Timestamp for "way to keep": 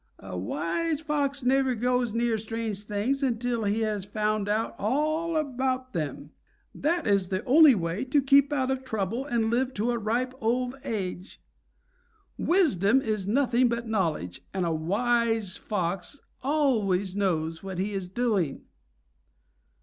7.75-8.51